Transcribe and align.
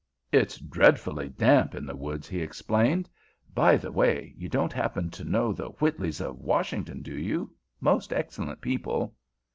"It's 0.31 0.57
dreadfully 0.57 1.29
damp 1.29 1.75
in 1.75 1.85
the 1.85 1.95
woods," 1.95 2.27
he 2.27 2.41
explained. 2.41 3.07
"By 3.53 3.77
the 3.77 3.91
way, 3.91 4.33
you 4.35 4.49
don't 4.49 4.73
happen 4.73 5.11
to 5.11 5.23
know 5.23 5.53
the 5.53 5.69
Whitleys, 5.73 6.19
of 6.19 6.39
Washington, 6.39 7.03
do 7.03 7.15
you? 7.15 7.53
Most 7.79 8.11
excellent 8.11 8.61
people." 8.61 9.15